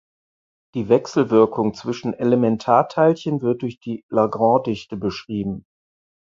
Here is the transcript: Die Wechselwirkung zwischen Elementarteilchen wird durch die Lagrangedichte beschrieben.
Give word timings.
Die 0.73 0.89
Wechselwirkung 0.89 1.75
zwischen 1.75 2.15
Elementarteilchen 2.15 3.43
wird 3.43 3.61
durch 3.61 3.79
die 3.79 4.03
Lagrangedichte 4.09 4.97
beschrieben. 4.97 5.63